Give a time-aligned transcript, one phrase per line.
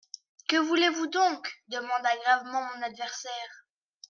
[0.47, 1.61] Que voulez-vous donc?
[1.67, 3.67] demanda gravement mon adversaire.